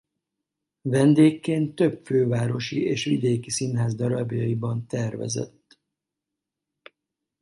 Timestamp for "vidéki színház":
3.03-3.95